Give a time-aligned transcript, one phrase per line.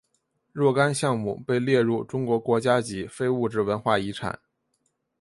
[0.51, 4.39] 若干项目被列入中国国家级非物质文化遗产。